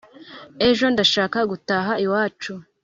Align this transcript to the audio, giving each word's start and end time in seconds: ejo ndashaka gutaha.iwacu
ejo 0.67 0.85
ndashaka 0.93 1.37
gutaha.iwacu 1.51 2.53